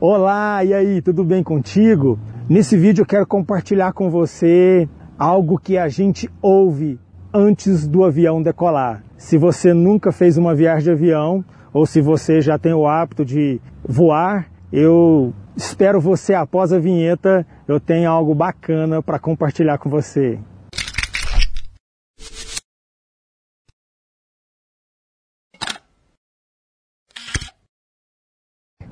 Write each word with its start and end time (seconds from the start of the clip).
Olá, 0.00 0.62
e 0.62 0.72
aí, 0.72 1.02
tudo 1.02 1.24
bem 1.24 1.42
contigo? 1.42 2.20
Nesse 2.48 2.76
vídeo 2.76 3.02
eu 3.02 3.06
quero 3.06 3.26
compartilhar 3.26 3.92
com 3.92 4.08
você 4.08 4.88
algo 5.18 5.58
que 5.58 5.76
a 5.76 5.88
gente 5.88 6.30
ouve 6.40 7.00
antes 7.34 7.84
do 7.84 8.04
avião 8.04 8.40
decolar. 8.40 9.02
Se 9.16 9.36
você 9.36 9.74
nunca 9.74 10.12
fez 10.12 10.38
uma 10.38 10.54
viagem 10.54 10.84
de 10.84 10.90
avião 10.92 11.44
ou 11.72 11.84
se 11.84 12.00
você 12.00 12.40
já 12.40 12.56
tem 12.56 12.72
o 12.72 12.86
hábito 12.86 13.24
de 13.24 13.60
voar, 13.84 14.46
eu 14.72 15.34
espero 15.56 16.00
você 16.00 16.32
após 16.32 16.72
a 16.72 16.78
vinheta, 16.78 17.44
eu 17.66 17.80
tenho 17.80 18.08
algo 18.08 18.36
bacana 18.36 19.02
para 19.02 19.18
compartilhar 19.18 19.78
com 19.78 19.90
você. 19.90 20.38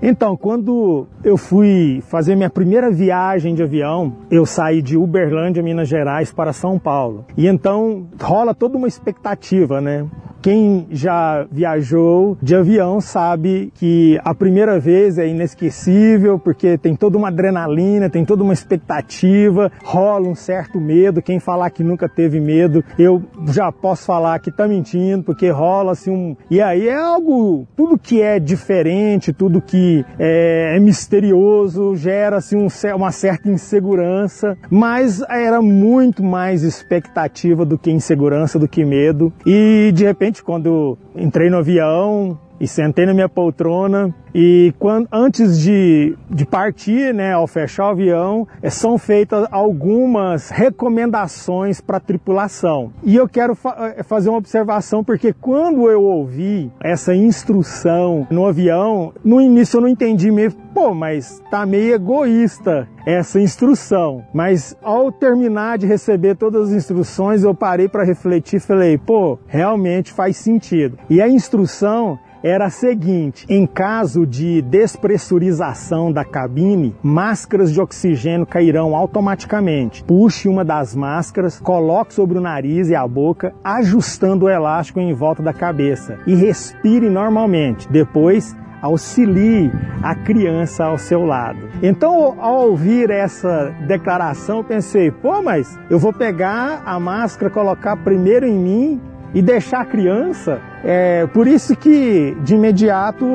Então, 0.09 0.37
quando 0.37 1.09
eu 1.25 1.37
fui 1.37 2.01
fazer 2.07 2.37
minha 2.37 2.49
primeira 2.49 2.93
viagem 2.93 3.57
de 3.57 3.63
avião, 3.65 4.13
eu 4.31 4.47
saí 4.47 4.81
de 4.81 4.97
Uberlândia, 4.97 5.65
Minas 5.65 5.89
Gerais, 5.89 6.33
para 6.33 6.53
São 6.53 6.79
Paulo. 6.79 7.25
E 7.37 7.49
então 7.49 8.07
rola 8.23 8.55
toda 8.55 8.79
uma 8.79 8.87
expectativa, 8.87 9.81
né? 9.81 10.07
Quem 10.47 10.87
já 10.93 11.45
viajou 11.51 12.39
de 12.41 12.55
avião 12.55 13.01
sabe 13.01 13.73
que 13.75 14.17
a 14.23 14.33
primeira 14.33 14.79
vez 14.79 15.19
é 15.19 15.27
inesquecível, 15.27 16.39
porque 16.39 16.79
tem 16.79 16.95
toda 16.95 17.19
uma 17.19 17.27
adrenalina, 17.27 18.09
tem 18.09 18.25
toda 18.25 18.45
uma 18.45 18.53
expectativa, 18.53 19.73
rola 19.83 20.29
um 20.29 20.37
certo 20.37 20.81
medo. 20.81 21.21
Quem 21.21 21.41
falar 21.41 21.71
que 21.71 21.83
nunca 21.83 22.09
teve 22.09 22.39
medo, 22.39 22.85
eu 22.97 23.25
já 23.49 23.73
posso 23.73 24.07
falar 24.07 24.39
que 24.39 24.53
tá 24.53 24.69
mentindo, 24.69 25.25
porque 25.25 25.51
rola 25.51 25.91
assim 25.91 26.13
um. 26.13 26.37
E 26.49 26.61
aí 26.61 26.87
é 26.87 26.95
algo, 26.95 27.67
tudo 27.77 27.99
que 27.99 28.23
é 28.23 28.39
diferente, 28.39 29.33
tudo 29.33 29.61
que 29.61 30.05
é, 30.17 30.77
é 30.77 30.79
misterioso, 30.79 31.97
gera 31.97 32.37
assim 32.37 32.57
um, 32.57 32.69
uma 32.95 33.11
certa 33.11 33.51
insegurança, 33.51 34.57
mas 34.71 35.21
era 35.29 35.61
muito 35.61 36.23
mais 36.23 36.63
expectativa 36.63 37.65
do 37.65 37.77
que 37.77 37.91
insegurança, 37.91 38.61
do 38.61 38.69
que 38.69 38.85
medo. 38.85 39.33
E 39.45 39.91
de 39.93 40.05
repente 40.05 40.36
quando 40.41 40.99
entrei 41.15 41.51
no 41.51 41.59
avião 41.59 42.39
e 42.61 42.67
sentei 42.67 43.07
na 43.07 43.15
minha 43.15 43.29
poltrona 43.29 44.15
e 44.39 44.75
quando, 44.79 45.09
antes 45.11 45.59
de, 45.59 46.15
de 46.29 46.45
partir, 46.45 47.15
né, 47.15 47.33
ao 47.33 47.47
fechar 47.47 47.87
o 47.87 47.91
avião, 47.93 48.47
é, 48.61 48.69
são 48.69 48.99
feitas 48.99 49.49
algumas 49.51 50.51
recomendações 50.51 51.81
para 51.81 51.97
a 51.97 52.01
tripulação. 52.01 52.93
E 53.03 53.17
eu 53.17 53.27
quero 53.27 53.55
fa 53.55 53.95
é, 53.97 54.03
fazer 54.03 54.29
uma 54.29 54.37
observação 54.37 55.03
porque 55.03 55.33
quando 55.33 55.91
eu 55.91 56.03
ouvi 56.03 56.71
essa 56.83 57.15
instrução 57.15 58.27
no 58.31 58.47
avião, 58.47 59.15
no 59.25 59.41
início 59.41 59.79
eu 59.79 59.81
não 59.81 59.89
entendi 59.89 60.31
mesmo, 60.31 60.61
pô, 60.75 60.95
mas 60.95 61.43
tá 61.51 61.65
meio 61.65 61.95
egoísta 61.95 62.87
essa 63.07 63.41
instrução. 63.41 64.23
Mas 64.35 64.77
ao 64.83 65.11
terminar 65.11 65.79
de 65.79 65.87
receber 65.87 66.35
todas 66.35 66.69
as 66.69 66.75
instruções, 66.75 67.43
eu 67.43 67.55
parei 67.55 67.89
para 67.89 68.05
refletir 68.05 68.57
e 68.57 68.61
falei, 68.61 68.99
pô, 68.99 69.39
realmente 69.47 70.13
faz 70.13 70.37
sentido. 70.37 70.99
E 71.09 71.23
a 71.23 71.29
instrução 71.29 72.19
era 72.47 72.67
a 72.67 72.71
seguinte: 72.71 73.45
em 73.49 73.67
caso 73.67 74.25
de 74.25 74.63
despressurização 74.63 76.13
da 76.13 76.25
cabine, 76.25 76.95
máscaras 77.03 77.73
de 77.73 77.81
oxigênio 77.81 78.47
cairão 78.47 78.95
automaticamente. 78.95 80.05
Puxe 80.05 80.49
uma 80.49 80.65
das 80.65 80.95
máscaras, 80.95 81.59
coloque 81.59 82.15
sobre 82.15 82.39
o 82.39 82.41
nariz 82.41 82.89
e 82.89 82.95
a 82.95 83.07
boca, 83.07 83.53
ajustando 83.65 84.47
o 84.47 84.49
elástico 84.49 85.01
em 85.01 85.13
volta 85.13 85.43
da 85.43 85.53
cabeça 85.53 86.19
e 86.27 86.35
respire 86.35 87.11
normalmente. 87.11 87.89
Depois, 87.91 88.57
auxilie 88.81 89.73
a 90.03 90.15
criança 90.15 90.85
ao 90.85 90.99
seu 90.99 91.25
lado. 91.25 91.59
Então, 91.83 92.37
ao 92.41 92.69
ouvir 92.69 93.11
essa 93.11 93.75
declaração, 93.89 94.63
pensei: 94.63 95.11
pô, 95.11 95.43
mas 95.43 95.77
eu 95.91 95.99
vou 95.99 96.13
pegar 96.13 96.83
a 96.87 97.01
máscara, 97.01 97.51
colocar 97.51 97.97
primeiro 97.97 98.47
em 98.47 98.57
mim 98.57 99.01
e 99.35 99.43
deixar 99.43 99.81
a 99.81 99.85
criança 99.85 100.61
é, 100.85 101.27
por 101.27 101.47
isso 101.47 101.75
que 101.77 102.37
de 102.43 102.55
imediato 102.55 103.27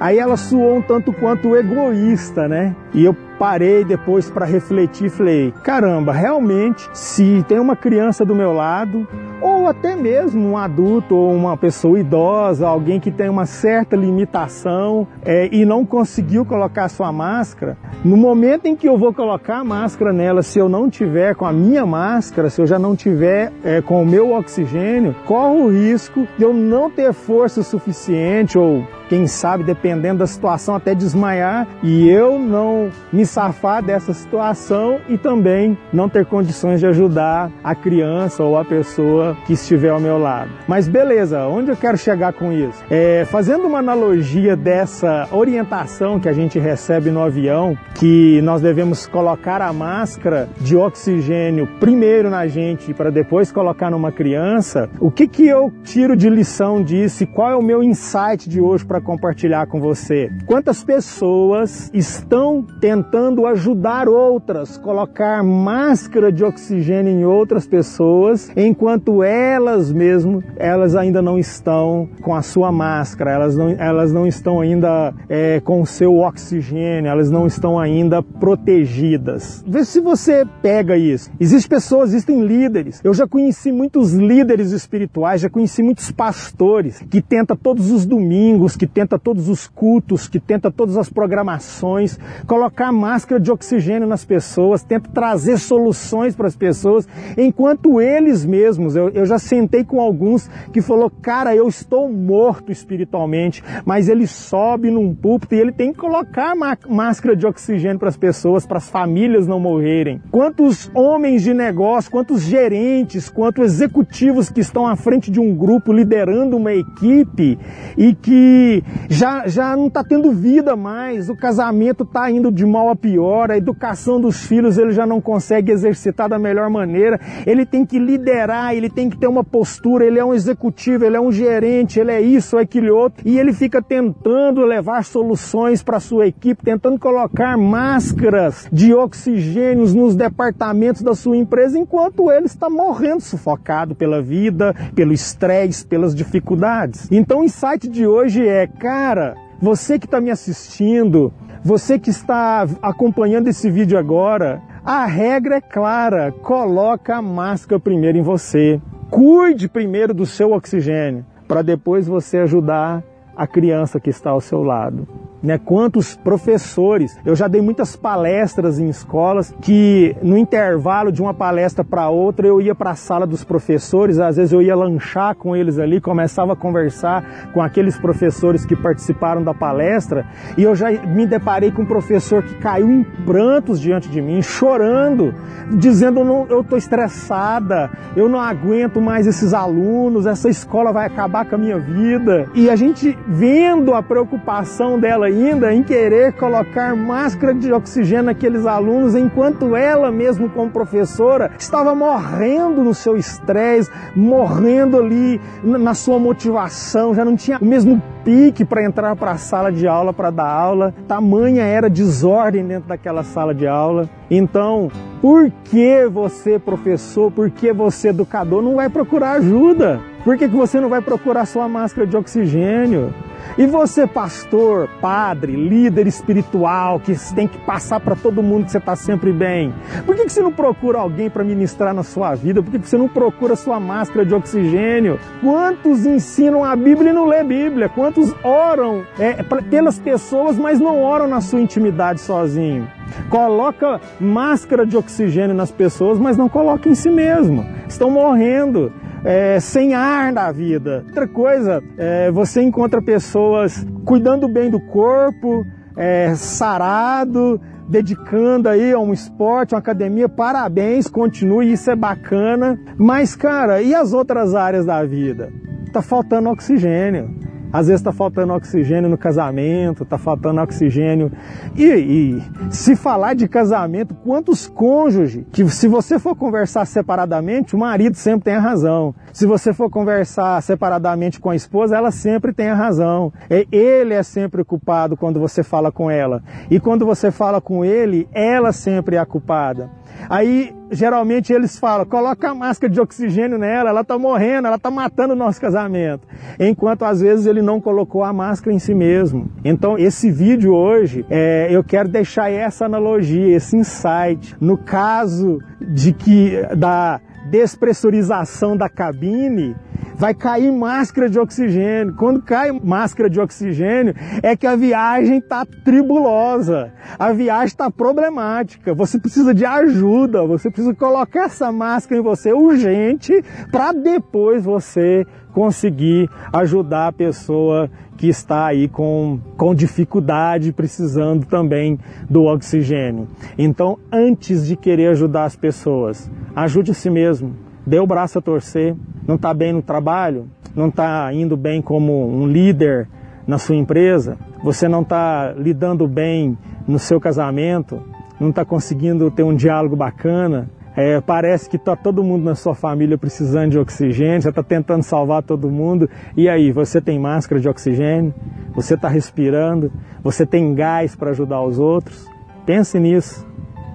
aí 0.00 0.18
ela 0.18 0.36
suou 0.36 0.78
um 0.78 0.82
tanto 0.82 1.12
quanto 1.12 1.56
egoísta, 1.56 2.48
né? 2.48 2.74
E 2.92 3.04
eu 3.04 3.14
parei 3.38 3.84
depois 3.84 4.30
para 4.30 4.46
refletir 4.46 5.10
falei: 5.10 5.52
caramba, 5.62 6.12
realmente, 6.12 6.88
se 6.92 7.44
tem 7.48 7.58
uma 7.58 7.76
criança 7.76 8.24
do 8.24 8.34
meu 8.34 8.52
lado, 8.52 9.06
ou 9.40 9.68
até 9.68 9.94
mesmo 9.94 10.50
um 10.50 10.56
adulto 10.56 11.14
ou 11.14 11.32
uma 11.32 11.56
pessoa 11.56 12.00
idosa, 12.00 12.66
alguém 12.66 12.98
que 12.98 13.10
tem 13.10 13.28
uma 13.28 13.46
certa 13.46 13.94
limitação 13.94 15.06
é, 15.24 15.48
e 15.52 15.64
não 15.64 15.84
conseguiu 15.84 16.44
colocar 16.44 16.88
sua 16.88 17.12
máscara, 17.12 17.76
no 18.04 18.16
momento 18.16 18.66
em 18.66 18.74
que 18.74 18.88
eu 18.88 18.96
vou 18.96 19.12
colocar 19.12 19.58
a 19.58 19.64
máscara 19.64 20.12
nela, 20.12 20.42
se 20.42 20.58
eu 20.58 20.68
não 20.68 20.88
tiver 20.88 21.34
com 21.34 21.44
a 21.44 21.52
minha 21.52 21.84
máscara, 21.84 22.50
se 22.50 22.60
eu 22.60 22.66
já 22.66 22.78
não 22.78 22.96
tiver 22.96 23.52
é, 23.62 23.80
com 23.80 24.02
o 24.02 24.06
meu 24.06 24.32
oxigênio, 24.32 25.14
corro 25.26 25.64
o 25.64 25.70
risco 25.70 26.26
de 26.38 26.44
eu 26.44 26.52
não 26.52 26.85
ter 26.90 27.12
força 27.12 27.62
suficiente 27.62 28.58
ou 28.58 28.86
quem 29.08 29.26
sabe, 29.26 29.64
dependendo 29.64 30.18
da 30.18 30.26
situação, 30.26 30.74
até 30.74 30.94
desmaiar 30.94 31.66
e 31.82 32.08
eu 32.08 32.38
não 32.38 32.90
me 33.12 33.24
safar 33.24 33.82
dessa 33.82 34.12
situação 34.12 34.98
e 35.08 35.16
também 35.16 35.76
não 35.92 36.08
ter 36.08 36.26
condições 36.26 36.80
de 36.80 36.86
ajudar 36.86 37.50
a 37.62 37.74
criança 37.74 38.42
ou 38.42 38.58
a 38.58 38.64
pessoa 38.64 39.36
que 39.46 39.52
estiver 39.52 39.90
ao 39.90 40.00
meu 40.00 40.18
lado. 40.18 40.50
Mas 40.66 40.88
beleza, 40.88 41.46
onde 41.46 41.70
eu 41.70 41.76
quero 41.76 41.96
chegar 41.96 42.32
com 42.32 42.52
isso? 42.52 42.82
É, 42.90 43.24
fazendo 43.26 43.66
uma 43.66 43.78
analogia 43.78 44.56
dessa 44.56 45.28
orientação 45.30 46.18
que 46.18 46.28
a 46.28 46.32
gente 46.32 46.58
recebe 46.58 47.10
no 47.10 47.22
avião, 47.22 47.76
que 47.94 48.40
nós 48.42 48.60
devemos 48.60 49.06
colocar 49.06 49.60
a 49.62 49.72
máscara 49.72 50.48
de 50.60 50.76
oxigênio 50.76 51.68
primeiro 51.80 52.30
na 52.30 52.46
gente 52.46 52.92
para 52.92 53.10
depois 53.10 53.52
colocar 53.52 53.90
numa 53.90 54.12
criança, 54.12 54.88
o 55.00 55.10
que, 55.10 55.26
que 55.26 55.46
eu 55.46 55.72
tiro 55.84 56.16
de 56.16 56.28
lição 56.28 56.82
disso 56.82 57.22
e 57.22 57.26
qual 57.26 57.50
é 57.50 57.56
o 57.56 57.62
meu 57.62 57.82
insight 57.82 58.48
de 58.48 58.60
hoje 58.60 58.84
para 58.84 58.95
para 58.96 59.00
compartilhar 59.00 59.66
com 59.66 59.78
você. 59.78 60.30
Quantas 60.46 60.82
pessoas 60.82 61.90
estão 61.92 62.64
tentando 62.80 63.46
ajudar 63.46 64.08
outras, 64.08 64.78
colocar 64.78 65.42
máscara 65.42 66.32
de 66.32 66.42
oxigênio 66.42 67.12
em 67.12 67.24
outras 67.24 67.66
pessoas, 67.66 68.50
enquanto 68.56 69.22
elas 69.22 69.92
mesmo, 69.92 70.42
elas 70.56 70.94
ainda 70.94 71.20
não 71.20 71.38
estão 71.38 72.08
com 72.22 72.34
a 72.34 72.40
sua 72.40 72.72
máscara, 72.72 73.32
elas 73.32 73.54
não, 73.54 73.68
elas 73.70 74.12
não 74.12 74.26
estão 74.26 74.60
ainda 74.60 75.12
é, 75.28 75.60
com 75.60 75.82
o 75.82 75.86
seu 75.86 76.18
oxigênio, 76.18 77.10
elas 77.10 77.30
não 77.30 77.46
estão 77.46 77.78
ainda 77.78 78.22
protegidas. 78.22 79.62
Vê 79.66 79.84
se 79.84 80.00
você 80.00 80.46
pega 80.62 80.96
isso. 80.96 81.30
Existem 81.38 81.68
pessoas, 81.68 82.10
existem 82.10 82.40
líderes. 82.42 83.00
Eu 83.04 83.12
já 83.12 83.26
conheci 83.26 83.70
muitos 83.70 84.14
líderes 84.14 84.72
espirituais, 84.72 85.42
já 85.42 85.50
conheci 85.50 85.82
muitos 85.82 86.10
pastores 86.10 87.04
que 87.10 87.20
tentam 87.20 87.56
todos 87.56 87.90
os 87.90 88.06
domingos, 88.06 88.76
que 88.76 88.85
que 88.86 88.94
tenta 88.94 89.18
todos 89.18 89.48
os 89.48 89.66
cultos, 89.66 90.28
que 90.28 90.38
tenta 90.38 90.70
todas 90.70 90.96
as 90.96 91.08
programações, 91.08 92.18
colocar 92.46 92.92
máscara 92.92 93.40
de 93.40 93.50
oxigênio 93.50 94.06
nas 94.06 94.24
pessoas, 94.24 94.82
tenta 94.82 95.10
trazer 95.10 95.58
soluções 95.58 96.34
para 96.34 96.46
as 96.46 96.56
pessoas, 96.56 97.08
enquanto 97.36 98.00
eles 98.00 98.44
mesmos, 98.44 98.96
eu, 98.96 99.08
eu 99.10 99.26
já 99.26 99.38
sentei 99.38 99.84
com 99.84 100.00
alguns 100.00 100.48
que 100.72 100.80
falou, 100.80 101.10
cara, 101.10 101.54
eu 101.54 101.68
estou 101.68 102.10
morto 102.10 102.70
espiritualmente, 102.72 103.62
mas 103.84 104.08
ele 104.08 104.26
sobe 104.26 104.90
num 104.90 105.14
púlpito 105.14 105.54
e 105.54 105.58
ele 105.58 105.72
tem 105.72 105.92
que 105.92 105.98
colocar 105.98 106.54
máscara 106.88 107.36
de 107.36 107.46
oxigênio 107.46 107.98
para 107.98 108.08
as 108.08 108.16
pessoas, 108.16 108.66
para 108.66 108.78
as 108.78 108.88
famílias 108.88 109.46
não 109.46 109.58
morrerem. 109.58 110.20
Quantos 110.30 110.90
homens 110.94 111.42
de 111.42 111.52
negócio, 111.52 112.10
quantos 112.10 112.42
gerentes, 112.42 113.28
quantos 113.28 113.64
executivos 113.64 114.50
que 114.50 114.60
estão 114.60 114.86
à 114.86 114.96
frente 114.96 115.30
de 115.30 115.40
um 115.40 115.54
grupo 115.54 115.92
liderando 115.92 116.56
uma 116.56 116.72
equipe 116.72 117.58
e 117.96 118.14
que 118.14 118.75
já, 119.08 119.46
já 119.46 119.76
não 119.76 119.88
está 119.88 120.02
tendo 120.02 120.32
vida 120.32 120.76
mais, 120.76 121.28
o 121.28 121.36
casamento 121.36 122.04
está 122.04 122.30
indo 122.30 122.50
de 122.50 122.64
mal 122.64 122.88
a 122.88 122.96
pior, 122.96 123.50
a 123.50 123.56
educação 123.56 124.20
dos 124.20 124.44
filhos 124.44 124.78
ele 124.78 124.92
já 124.92 125.06
não 125.06 125.20
consegue 125.20 125.72
exercitar 125.72 126.28
da 126.28 126.38
melhor 126.38 126.70
maneira, 126.70 127.20
ele 127.46 127.66
tem 127.66 127.84
que 127.84 127.98
liderar, 127.98 128.74
ele 128.74 128.88
tem 128.88 129.08
que 129.10 129.16
ter 129.16 129.26
uma 129.26 129.44
postura, 129.44 130.04
ele 130.04 130.18
é 130.18 130.24
um 130.24 130.34
executivo, 130.34 131.04
ele 131.04 131.16
é 131.16 131.20
um 131.20 131.32
gerente, 131.32 132.00
ele 132.00 132.10
é 132.10 132.20
isso, 132.20 132.58
é 132.58 132.62
aquilo 132.62 132.94
outro, 132.96 133.26
e 133.26 133.38
ele 133.38 133.52
fica 133.52 133.82
tentando 133.82 134.64
levar 134.64 135.04
soluções 135.04 135.82
para 135.82 136.00
sua 136.00 136.26
equipe, 136.26 136.64
tentando 136.64 136.98
colocar 136.98 137.56
máscaras 137.56 138.68
de 138.72 138.94
oxigênios 138.94 139.94
nos 139.94 140.14
departamentos 140.14 141.02
da 141.02 141.14
sua 141.14 141.36
empresa, 141.36 141.78
enquanto 141.78 142.30
ele 142.30 142.46
está 142.46 142.68
morrendo 142.68 143.20
sufocado 143.20 143.94
pela 143.94 144.22
vida, 144.22 144.74
pelo 144.94 145.12
estresse, 145.12 145.84
pelas 145.86 146.14
dificuldades. 146.14 147.08
Então 147.10 147.40
o 147.40 147.44
insight 147.44 147.88
de 147.88 148.06
hoje 148.06 148.46
é 148.46 148.65
cara, 148.66 149.34
você 149.60 149.98
que 149.98 150.06
está 150.06 150.20
me 150.20 150.30
assistindo, 150.30 151.32
você 151.62 151.98
que 151.98 152.10
está 152.10 152.66
acompanhando 152.82 153.48
esse 153.48 153.70
vídeo 153.70 153.98
agora, 153.98 154.62
a 154.84 155.04
regra 155.04 155.56
é 155.56 155.60
clara: 155.60 156.30
coloca 156.30 157.16
a 157.16 157.22
máscara 157.22 157.80
primeiro 157.80 158.18
em 158.18 158.22
você. 158.22 158.80
Cuide 159.10 159.68
primeiro 159.68 160.12
do 160.12 160.26
seu 160.26 160.52
oxigênio, 160.52 161.24
para 161.46 161.62
depois 161.62 162.06
você 162.06 162.38
ajudar 162.38 163.02
a 163.36 163.46
criança 163.46 164.00
que 164.00 164.10
está 164.10 164.30
ao 164.30 164.40
seu 164.40 164.62
lado. 164.62 165.06
Né? 165.46 165.58
Quantos 165.58 166.16
professores. 166.16 167.16
Eu 167.24 167.36
já 167.36 167.46
dei 167.46 167.62
muitas 167.62 167.94
palestras 167.94 168.80
em 168.80 168.88
escolas 168.88 169.54
que 169.62 170.16
no 170.20 170.36
intervalo 170.36 171.12
de 171.12 171.22
uma 171.22 171.32
palestra 171.32 171.84
para 171.84 172.08
outra 172.08 172.46
eu 172.46 172.60
ia 172.60 172.74
para 172.74 172.90
a 172.90 172.94
sala 172.96 173.26
dos 173.26 173.44
professores, 173.44 174.18
às 174.18 174.36
vezes 174.36 174.52
eu 174.52 174.60
ia 174.60 174.74
lanchar 174.74 175.36
com 175.36 175.54
eles 175.54 175.78
ali, 175.78 176.00
começava 176.00 176.54
a 176.54 176.56
conversar 176.56 177.50
com 177.54 177.62
aqueles 177.62 177.96
professores 177.96 178.66
que 178.66 178.74
participaram 178.74 179.42
da 179.42 179.54
palestra 179.54 180.26
e 180.58 180.64
eu 180.64 180.74
já 180.74 180.90
me 180.90 181.26
deparei 181.26 181.70
com 181.70 181.82
um 181.82 181.86
professor 181.86 182.42
que 182.42 182.56
caiu 182.56 182.90
em 182.90 183.04
prantos 183.24 183.80
diante 183.80 184.08
de 184.08 184.20
mim, 184.20 184.42
chorando, 184.42 185.32
dizendo 185.70 186.20
eu 186.48 186.62
estou 186.62 186.76
estressada, 186.76 187.88
eu 188.16 188.28
não 188.28 188.40
aguento 188.40 189.00
mais 189.00 189.28
esses 189.28 189.54
alunos, 189.54 190.26
essa 190.26 190.48
escola 190.48 190.92
vai 190.92 191.06
acabar 191.06 191.44
com 191.44 191.54
a 191.54 191.58
minha 191.58 191.78
vida. 191.78 192.48
E 192.52 192.68
a 192.68 192.74
gente 192.74 193.16
vendo 193.28 193.94
a 193.94 194.02
preocupação 194.02 194.98
dela 194.98 195.35
ainda 195.36 195.72
em 195.72 195.82
querer 195.82 196.32
colocar 196.32 196.96
máscara 196.96 197.52
de 197.52 197.72
oxigênio 197.72 198.24
naqueles 198.24 198.64
alunos, 198.64 199.14
enquanto 199.14 199.76
ela 199.76 200.10
mesmo 200.10 200.48
como 200.48 200.70
professora 200.70 201.50
estava 201.58 201.94
morrendo 201.94 202.82
no 202.82 202.94
seu 202.94 203.16
estresse, 203.16 203.90
morrendo 204.14 204.98
ali 204.98 205.40
na 205.62 205.94
sua 205.94 206.18
motivação, 206.18 207.14
já 207.14 207.24
não 207.24 207.36
tinha 207.36 207.58
o 207.60 207.64
mesmo 207.64 208.02
pique 208.24 208.64
para 208.64 208.84
entrar 208.84 209.14
para 209.14 209.32
a 209.32 209.38
sala 209.38 209.70
de 209.70 209.86
aula 209.86 210.12
para 210.12 210.30
dar 210.30 210.48
aula. 210.48 210.94
Tamanha 211.06 211.64
era 211.64 211.88
desordem 211.88 212.66
dentro 212.66 212.88
daquela 212.88 213.22
sala 213.22 213.54
de 213.54 213.66
aula. 213.66 214.08
Então, 214.30 214.90
por 215.20 215.50
que 215.64 216.06
você, 216.06 216.58
professor, 216.58 217.30
por 217.30 217.50
que 217.50 217.72
você, 217.72 218.08
educador, 218.08 218.62
não 218.62 218.76
vai 218.76 218.88
procurar 218.88 219.32
ajuda? 219.32 220.00
Por 220.24 220.36
que, 220.36 220.48
que 220.48 220.56
você 220.56 220.80
não 220.80 220.88
vai 220.88 221.00
procurar 221.00 221.46
sua 221.46 221.68
máscara 221.68 222.04
de 222.04 222.16
oxigênio? 222.16 223.14
E 223.58 223.66
você, 223.66 224.06
pastor, 224.06 224.88
padre, 225.00 225.56
líder 225.56 226.06
espiritual, 226.06 227.00
que 227.00 227.14
tem 227.34 227.48
que 227.48 227.58
passar 227.58 228.00
para 228.00 228.14
todo 228.14 228.42
mundo 228.42 228.66
que 228.66 228.72
você 228.72 228.78
está 228.78 228.94
sempre 228.94 229.32
bem, 229.32 229.74
por 230.04 230.14
que, 230.14 230.24
que 230.24 230.32
você 230.32 230.42
não 230.42 230.52
procura 230.52 230.98
alguém 230.98 231.30
para 231.30 231.42
ministrar 231.42 231.94
na 231.94 232.02
sua 232.02 232.34
vida? 232.34 232.62
Por 232.62 232.70
que, 232.70 232.78
que 232.78 232.88
você 232.88 232.98
não 232.98 233.08
procura 233.08 233.56
sua 233.56 233.80
máscara 233.80 234.26
de 234.26 234.34
oxigênio? 234.34 235.18
Quantos 235.40 236.04
ensinam 236.04 236.64
a 236.64 236.76
Bíblia 236.76 237.10
e 237.10 237.14
não 237.14 237.24
lê 237.24 237.42
Bíblia? 237.42 237.88
Quantos 237.88 238.34
oram 238.42 239.04
é, 239.18 239.42
pelas 239.42 239.98
pessoas, 239.98 240.58
mas 240.58 240.78
não 240.78 241.02
oram 241.02 241.26
na 241.26 241.40
sua 241.40 241.60
intimidade 241.60 242.20
sozinho? 242.20 242.88
Coloca 243.30 244.00
máscara 244.20 244.84
de 244.86 244.96
oxigênio 244.96 245.54
nas 245.54 245.70
pessoas, 245.70 246.18
mas 246.18 246.36
não 246.36 246.48
coloca 246.48 246.88
em 246.88 246.94
si 246.94 247.10
mesmo. 247.10 247.66
Estão 247.88 248.10
morrendo 248.10 248.92
é, 249.26 249.58
sem 249.58 249.92
ar 249.92 250.32
na 250.32 250.52
vida. 250.52 251.02
Outra 251.04 251.26
coisa, 251.26 251.82
é, 251.98 252.30
você 252.30 252.62
encontra 252.62 253.02
pessoas 253.02 253.84
cuidando 254.04 254.46
bem 254.46 254.70
do 254.70 254.78
corpo, 254.78 255.66
é, 255.96 256.32
sarado, 256.36 257.60
dedicando 257.88 258.68
aí 258.68 258.92
a 258.92 259.00
um 259.00 259.12
esporte, 259.12 259.74
uma 259.74 259.80
academia, 259.80 260.28
parabéns, 260.28 261.08
continue, 261.08 261.72
isso 261.72 261.90
é 261.90 261.96
bacana. 261.96 262.78
Mas, 262.96 263.34
cara, 263.34 263.82
e 263.82 263.92
as 263.92 264.12
outras 264.12 264.54
áreas 264.54 264.86
da 264.86 265.04
vida? 265.04 265.52
Tá 265.92 266.00
faltando 266.00 266.48
oxigênio. 266.48 267.34
Às 267.76 267.88
vezes 267.88 268.00
está 268.00 268.10
faltando 268.10 268.54
oxigênio 268.54 269.10
no 269.10 269.18
casamento, 269.18 270.02
está 270.02 270.16
faltando 270.16 270.62
oxigênio. 270.62 271.30
E, 271.76 271.84
e, 271.84 272.42
se 272.70 272.96
falar 272.96 273.34
de 273.34 273.46
casamento, 273.46 274.14
quantos 274.14 274.66
cônjuges 274.66 275.44
que 275.52 275.68
se 275.68 275.86
você 275.86 276.18
for 276.18 276.34
conversar 276.34 276.86
separadamente, 276.86 277.76
o 277.76 277.78
marido 277.78 278.16
sempre 278.16 278.46
tem 278.46 278.54
a 278.54 278.60
razão. 278.60 279.14
Se 279.30 279.44
você 279.44 279.74
for 279.74 279.90
conversar 279.90 280.62
separadamente 280.62 281.38
com 281.38 281.50
a 281.50 281.54
esposa, 281.54 281.94
ela 281.94 282.10
sempre 282.10 282.50
tem 282.50 282.70
a 282.70 282.74
razão. 282.74 283.30
Ele 283.50 284.14
é 284.14 284.22
sempre 284.22 284.64
culpado 284.64 285.14
quando 285.14 285.38
você 285.38 285.62
fala 285.62 285.92
com 285.92 286.10
ela. 286.10 286.42
E 286.70 286.80
quando 286.80 287.04
você 287.04 287.30
fala 287.30 287.60
com 287.60 287.84
ele, 287.84 288.26
ela 288.32 288.72
sempre 288.72 289.16
é 289.16 289.18
a 289.18 289.26
culpada. 289.26 289.90
Aí, 290.28 290.74
geralmente, 290.90 291.52
eles 291.52 291.78
falam: 291.78 292.06
coloca 292.06 292.50
a 292.50 292.54
máscara 292.54 292.92
de 292.92 293.00
oxigênio 293.00 293.58
nela, 293.58 293.90
ela 293.90 294.00
está 294.00 294.18
morrendo, 294.18 294.66
ela 294.66 294.76
está 294.76 294.90
matando 294.90 295.34
o 295.34 295.36
nosso 295.36 295.60
casamento. 295.60 296.26
Enquanto 296.58 297.04
às 297.04 297.20
vezes 297.20 297.46
ele 297.46 297.62
não 297.62 297.80
colocou 297.80 298.24
a 298.24 298.32
máscara 298.32 298.74
em 298.74 298.78
si 298.78 298.94
mesmo. 298.94 299.48
Então, 299.64 299.98
esse 299.98 300.30
vídeo 300.30 300.74
hoje, 300.74 301.24
é, 301.30 301.68
eu 301.70 301.82
quero 301.84 302.08
deixar 302.08 302.50
essa 302.50 302.84
analogia, 302.86 303.56
esse 303.56 303.76
insight. 303.76 304.56
No 304.60 304.76
caso 304.76 305.58
de 305.80 306.12
que 306.12 306.62
da 306.76 307.20
despressurização 307.50 308.76
da 308.76 308.88
cabine, 308.88 309.76
vai 310.16 310.34
cair 310.34 310.72
máscara 310.72 311.28
de 311.28 311.38
oxigênio. 311.38 312.14
Quando 312.14 312.42
cai 312.42 312.72
máscara 312.72 313.28
de 313.28 313.40
oxigênio, 313.40 314.14
é 314.42 314.56
que 314.56 314.66
a 314.66 314.74
viagem 314.74 315.38
está 315.38 315.64
tribulosa, 315.84 316.92
a 317.18 317.32
viagem 317.32 317.66
está 317.66 317.90
problemática. 317.90 318.94
Você 318.94 319.18
precisa 319.18 319.54
de 319.54 319.64
ajuda, 319.64 320.46
você 320.46 320.70
precisa 320.70 320.94
colocar 320.94 321.44
essa 321.44 321.70
máscara 321.70 322.20
em 322.20 322.24
você 322.24 322.52
urgente 322.52 323.32
para 323.70 323.92
depois 323.92 324.64
você 324.64 325.26
conseguir 325.52 326.28
ajudar 326.52 327.08
a 327.08 327.12
pessoa 327.12 327.90
que 328.16 328.28
está 328.28 328.66
aí 328.66 328.88
com, 328.88 329.38
com 329.56 329.74
dificuldade, 329.74 330.72
precisando 330.72 331.46
também 331.46 331.98
do 332.28 332.44
oxigênio. 332.44 333.28
Então, 333.58 333.98
antes 334.10 334.66
de 334.66 334.76
querer 334.76 335.08
ajudar 335.08 335.44
as 335.44 335.56
pessoas, 335.56 336.30
ajude 336.54 336.90
a 336.90 336.94
si 336.94 337.10
mesmo, 337.10 337.54
dê 337.86 337.98
o 337.98 338.06
braço 338.06 338.38
a 338.38 338.42
torcer, 338.42 338.94
não 339.26 339.36
está 339.36 339.52
bem 339.52 339.72
no 339.72 339.82
trabalho, 339.82 340.48
não 340.74 340.88
está 340.88 341.32
indo 341.32 341.56
bem 341.56 341.80
como 341.80 342.28
um 342.28 342.46
líder 342.46 343.08
na 343.46 343.58
sua 343.58 343.76
empresa, 343.76 344.36
você 344.62 344.88
não 344.88 345.02
está 345.02 345.52
lidando 345.56 346.06
bem 346.06 346.58
no 346.86 346.98
seu 346.98 347.20
casamento, 347.20 348.02
não 348.40 348.50
está 348.50 348.64
conseguindo 348.64 349.30
ter 349.30 349.42
um 349.42 349.54
diálogo 349.54 349.96
bacana, 349.96 350.68
é, 350.96 351.20
parece 351.20 351.68
que 351.68 351.76
está 351.76 351.94
todo 351.94 352.24
mundo 352.24 352.44
na 352.44 352.54
sua 352.54 352.74
família 352.74 353.18
precisando 353.18 353.72
de 353.72 353.78
oxigênio, 353.78 354.40
você 354.40 354.48
está 354.48 354.62
tentando 354.62 355.02
salvar 355.02 355.42
todo 355.42 355.70
mundo. 355.70 356.08
E 356.34 356.48
aí, 356.48 356.72
você 356.72 357.02
tem 357.02 357.18
máscara 357.18 357.60
de 357.60 357.68
oxigênio? 357.68 358.32
Você 358.74 358.94
está 358.94 359.06
respirando? 359.06 359.92
Você 360.24 360.46
tem 360.46 360.74
gás 360.74 361.14
para 361.14 361.32
ajudar 361.32 361.60
os 361.60 361.78
outros? 361.78 362.26
Pense 362.64 362.98
nisso. 362.98 363.46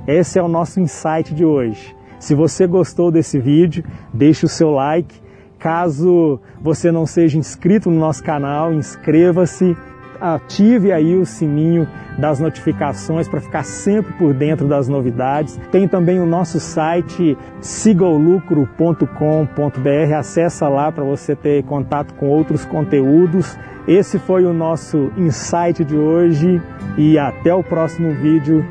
Esse 0.07 0.38
é 0.38 0.44
o 0.44 0.48
nosso 0.48 0.80
insight 0.80 1.33
de 1.33 1.44
hoje. 1.44 1.95
Se 2.21 2.35
você 2.35 2.68
gostou 2.68 3.12
desse 3.12 3.39
vídeo, 3.39 3.83
deixe 4.13 4.45
o 4.45 4.50
seu 4.50 4.69
like. 4.69 5.19
Caso 5.57 6.39
você 6.62 6.91
não 6.91 7.07
seja 7.07 7.38
inscrito 7.38 7.89
no 7.89 8.00
nosso 8.00 8.23
canal, 8.23 8.71
inscreva-se, 8.71 9.75
ative 10.19 10.91
aí 10.91 11.15
o 11.15 11.25
sininho 11.25 11.88
das 12.19 12.39
notificações 12.39 13.27
para 13.27 13.41
ficar 13.41 13.63
sempre 13.63 14.13
por 14.13 14.35
dentro 14.35 14.68
das 14.68 14.87
novidades. 14.87 15.59
Tem 15.71 15.87
também 15.87 16.19
o 16.19 16.25
nosso 16.25 16.59
site 16.59 17.35
sigolucro.com.br, 17.59 20.13
acessa 20.16 20.69
lá 20.69 20.92
para 20.92 21.04
você 21.04 21.35
ter 21.35 21.63
contato 21.63 22.13
com 22.13 22.28
outros 22.28 22.66
conteúdos. 22.66 23.57
Esse 23.87 24.19
foi 24.19 24.45
o 24.45 24.54
nosso 24.54 25.11
insight 25.18 25.83
de 25.83 25.97
hoje 25.97 26.61
e 26.95 27.18
até 27.18 27.51
o 27.51 27.63
próximo 27.63 28.11
vídeo. 28.11 28.63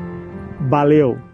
Valeu! 0.57 1.30